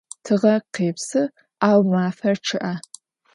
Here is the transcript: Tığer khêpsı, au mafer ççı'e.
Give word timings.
Tığer 0.23 0.61
khêpsı, 0.73 1.21
au 1.67 1.79
mafer 1.91 2.37
ççı'e. 2.45 2.73